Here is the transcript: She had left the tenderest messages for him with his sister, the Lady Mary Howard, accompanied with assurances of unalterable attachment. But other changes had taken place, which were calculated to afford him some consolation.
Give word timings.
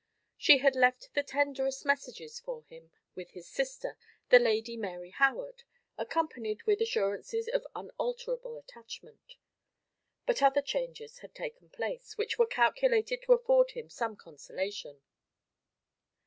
She 0.35 0.57
had 0.57 0.75
left 0.75 1.13
the 1.13 1.21
tenderest 1.21 1.85
messages 1.85 2.39
for 2.39 2.63
him 2.63 2.89
with 3.13 3.29
his 3.33 3.47
sister, 3.47 3.99
the 4.29 4.39
Lady 4.39 4.75
Mary 4.75 5.11
Howard, 5.11 5.61
accompanied 5.95 6.63
with 6.63 6.81
assurances 6.81 7.47
of 7.47 7.67
unalterable 7.75 8.57
attachment. 8.57 9.35
But 10.25 10.41
other 10.41 10.63
changes 10.63 11.19
had 11.19 11.35
taken 11.35 11.69
place, 11.69 12.17
which 12.17 12.39
were 12.39 12.47
calculated 12.47 13.21
to 13.21 13.33
afford 13.33 13.73
him 13.73 13.91
some 13.91 14.15
consolation. 14.15 15.03